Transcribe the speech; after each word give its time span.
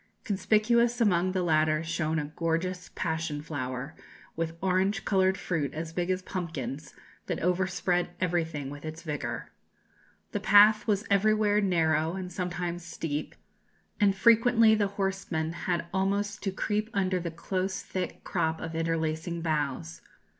Conspicuous 0.23 0.99
among 0.99 1.33
the 1.33 1.43
latter 1.43 1.83
shone 1.83 2.17
a 2.17 2.25
gorgeous 2.35 2.89
passion 2.95 3.39
flower, 3.39 3.93
with 4.35 4.57
orange 4.59 5.05
coloured 5.05 5.37
fruit 5.37 5.75
as 5.75 5.93
big 5.93 6.09
as 6.09 6.23
pumpkins, 6.23 6.95
that 7.27 7.37
overspread 7.43 8.09
everything 8.19 8.71
with 8.71 8.83
its 8.83 9.03
vigour. 9.03 9.51
The 10.31 10.39
path 10.39 10.87
was 10.87 11.05
everywhere 11.11 11.61
narrow 11.61 12.13
and 12.15 12.33
sometimes 12.33 12.83
steep; 12.83 13.35
and 13.99 14.15
frequently 14.15 14.73
the 14.73 14.87
horseman 14.97 15.53
had 15.53 15.85
almost 15.93 16.41
to 16.45 16.51
creep 16.51 16.89
under 16.95 17.19
the 17.19 17.29
close 17.29 17.83
thick 17.83 18.23
crop 18.23 18.59
of 18.59 18.73
interlacing 18.73 19.43
boughs. 19.43 20.01